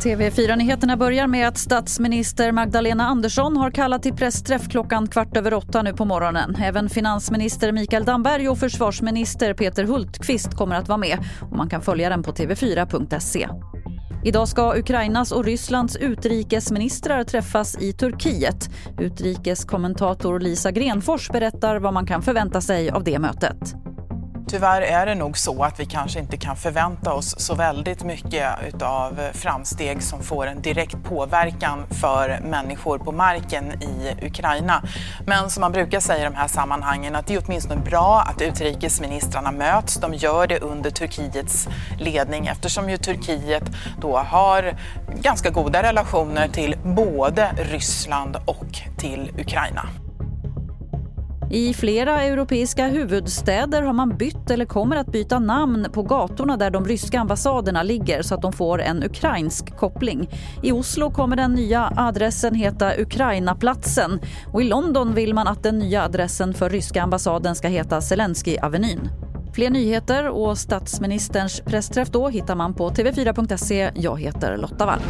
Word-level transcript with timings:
TV4-nyheterna 0.00 0.96
börjar 0.96 1.26
med 1.26 1.48
att 1.48 1.58
statsminister 1.58 2.52
Magdalena 2.52 3.06
Andersson 3.06 3.56
har 3.56 3.70
kallat 3.70 4.02
till 4.02 4.14
pressträff 4.14 4.68
klockan 4.68 5.06
kvart 5.06 5.36
över 5.36 5.54
åtta 5.54 5.82
nu 5.82 5.92
på 5.92 6.04
morgonen. 6.04 6.56
Även 6.62 6.88
finansminister 6.88 7.72
Mikael 7.72 8.04
Damberg 8.04 8.48
och 8.48 8.58
försvarsminister 8.58 9.54
Peter 9.54 9.84
Hultqvist 9.84 10.54
kommer 10.54 10.76
att 10.76 10.88
vara 10.88 10.98
med. 10.98 11.18
Och 11.50 11.56
man 11.56 11.68
kan 11.68 11.82
följa 11.82 12.08
den 12.08 12.22
på 12.22 12.32
tv4.se. 12.32 13.48
Idag 14.24 14.48
ska 14.48 14.78
Ukrainas 14.78 15.32
och 15.32 15.44
Rysslands 15.44 15.96
utrikesministrar 15.96 17.24
träffas 17.24 17.78
i 17.78 17.92
Turkiet. 17.92 18.70
Utrikeskommentator 18.98 20.40
Lisa 20.40 20.70
Grenfors 20.70 21.30
berättar 21.30 21.76
vad 21.76 21.94
man 21.94 22.06
kan 22.06 22.22
förvänta 22.22 22.60
sig 22.60 22.90
av 22.90 23.04
det 23.04 23.18
mötet. 23.18 23.74
Tyvärr 24.50 24.82
är 24.82 25.06
det 25.06 25.14
nog 25.14 25.38
så 25.38 25.62
att 25.62 25.80
vi 25.80 25.86
kanske 25.86 26.18
inte 26.18 26.36
kan 26.36 26.56
förvänta 26.56 27.12
oss 27.12 27.34
så 27.38 27.54
väldigt 27.54 28.04
mycket 28.04 28.82
av 28.82 29.20
framsteg 29.32 30.02
som 30.02 30.22
får 30.22 30.46
en 30.46 30.62
direkt 30.62 31.04
påverkan 31.04 31.86
för 31.90 32.40
människor 32.44 32.98
på 32.98 33.12
marken 33.12 33.82
i 33.82 34.26
Ukraina. 34.26 34.82
Men 35.26 35.50
som 35.50 35.60
man 35.60 35.72
brukar 35.72 36.00
säga 36.00 36.20
i 36.20 36.24
de 36.24 36.34
här 36.34 36.48
sammanhangen 36.48 37.16
att 37.16 37.26
det 37.26 37.34
är 37.34 37.42
åtminstone 37.46 37.80
bra 37.80 38.20
att 38.20 38.42
utrikesministrarna 38.42 39.52
möts. 39.52 39.96
De 39.96 40.14
gör 40.14 40.46
det 40.46 40.58
under 40.58 40.90
Turkiets 40.90 41.68
ledning 41.98 42.46
eftersom 42.46 42.90
ju 42.90 42.96
Turkiet 42.96 43.64
då 44.00 44.18
har 44.18 44.76
ganska 45.22 45.50
goda 45.50 45.82
relationer 45.82 46.48
till 46.48 46.76
både 46.84 47.50
Ryssland 47.56 48.36
och 48.46 48.66
till 48.98 49.30
Ukraina. 49.38 49.88
I 51.52 51.74
flera 51.74 52.22
europeiska 52.22 52.86
huvudstäder 52.86 53.82
har 53.82 53.92
man 53.92 54.16
bytt 54.16 54.50
eller 54.50 54.64
kommer 54.64 54.96
att 54.96 55.12
byta 55.12 55.38
namn 55.38 55.86
på 55.92 56.02
gatorna 56.02 56.56
där 56.56 56.70
de 56.70 56.84
ryska 56.84 57.20
ambassaderna 57.20 57.82
ligger 57.82 58.22
så 58.22 58.34
att 58.34 58.42
de 58.42 58.52
får 58.52 58.80
en 58.80 59.04
ukrainsk 59.04 59.76
koppling. 59.76 60.28
I 60.62 60.72
Oslo 60.72 61.10
kommer 61.10 61.36
den 61.36 61.54
nya 61.54 61.92
adressen 61.96 62.54
heta 62.54 62.92
Ukrainaplatsen 62.98 64.20
och 64.52 64.62
i 64.62 64.64
London 64.64 65.14
vill 65.14 65.34
man 65.34 65.48
att 65.48 65.62
den 65.62 65.78
nya 65.78 66.02
adressen 66.02 66.54
för 66.54 66.70
ryska 66.70 67.02
ambassaden 67.02 67.54
ska 67.54 67.68
heta 67.68 68.00
Zelensky-avenyn. 68.00 69.08
Fler 69.52 69.70
nyheter 69.70 70.28
och 70.28 70.58
statsministerns 70.58 71.60
pressträff 71.60 72.08
då 72.08 72.28
hittar 72.28 72.54
man 72.54 72.74
på 72.74 72.90
tv4.se. 72.90 73.90
Jag 73.94 74.20
heter 74.20 74.56
Lotta 74.56 74.86
Wall. 74.86 75.00